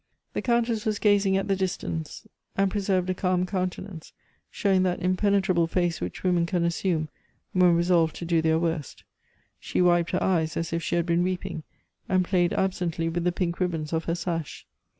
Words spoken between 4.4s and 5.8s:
showing that impenetrable